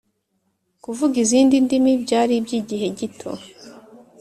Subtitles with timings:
[0.83, 3.31] Kuvuga izindi ndimi byari iby igihe gito